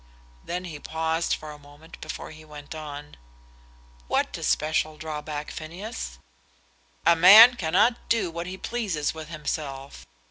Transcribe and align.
Then 0.43 0.65
he 0.65 0.79
paused 0.79 1.35
for 1.35 1.51
a 1.51 1.59
moment 1.59 2.01
before 2.01 2.31
he 2.31 2.43
went 2.43 2.73
on. 2.73 3.17
"What 4.07 4.35
especial 4.35 4.97
drawback, 4.97 5.51
Phineas?" 5.51 6.17
"A 7.05 7.15
man 7.15 7.55
cannot 7.55 8.09
do 8.09 8.31
what 8.31 8.47
he 8.47 8.57
pleases 8.57 9.13
with 9.13 9.29
himself. 9.29 10.07